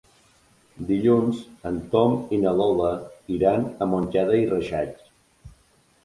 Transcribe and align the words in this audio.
Dilluns 0.91 1.41
en 1.69 1.75
Tom 1.91 2.15
i 2.37 2.39
na 2.45 2.53
Lola 2.59 2.89
iran 3.35 3.67
a 3.87 3.89
Montcada 3.91 4.39
i 4.45 4.47
Reixac. 4.55 5.05